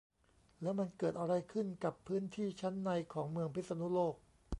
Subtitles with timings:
[0.61, 4.15] แล้วมันเกิดอะไรขึ้นกับพื้นที่ชั้นในของเมืองพิษณุโลก